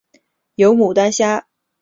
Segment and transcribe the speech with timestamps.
[0.55, 1.45] 有牡丹虾